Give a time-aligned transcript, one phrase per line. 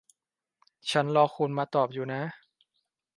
[0.91, 2.21] ฉันรอคุณมาตอบอยู่นะ